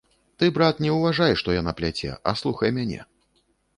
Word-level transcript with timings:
Ты, 0.43 0.47
брат, 0.55 0.79
не 0.85 0.93
ўважай, 0.95 1.37
што 1.41 1.57
яна 1.57 1.73
пляце, 1.81 2.13
а 2.33 2.37
слухай 2.43 2.77
мяне. 2.79 3.01